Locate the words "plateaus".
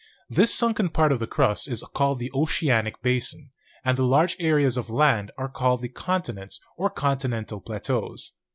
7.63-8.33